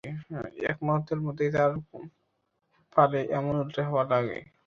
[0.69, 1.71] এক মুহূর্তের মধ্যেই তার
[2.95, 4.39] পালে এমন উল্টো হাওয়া লাগে!